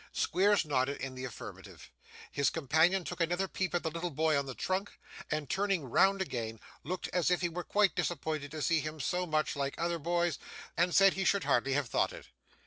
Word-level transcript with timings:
Squeers 0.13 0.65
nodded 0.65 0.97
in 0.99 1.13
the 1.13 1.25
affirmative; 1.25 1.91
his 2.31 2.49
companion 2.49 3.03
took 3.03 3.21
another 3.21 3.47
peep 3.47 3.75
at 3.75 3.83
the 3.83 3.91
little 3.91 4.09
boy 4.09 4.35
on 4.35 4.47
the 4.47 4.55
trunk, 4.55 4.93
and, 5.29 5.47
turning 5.47 5.83
round 5.85 6.23
again, 6.23 6.59
looked 6.83 7.07
as 7.09 7.29
if 7.29 7.41
he 7.41 7.49
were 7.49 7.63
quite 7.63 7.93
disappointed 7.93 8.49
to 8.49 8.63
see 8.63 8.79
him 8.79 8.99
so 8.99 9.27
much 9.27 9.55
like 9.55 9.75
other 9.77 9.99
boys, 9.99 10.39
and 10.75 10.95
said 10.95 11.13
he 11.13 11.23
should 11.23 11.43
hardly 11.43 11.73
have 11.73 11.87
thought 11.87 12.13
it. 12.13 12.29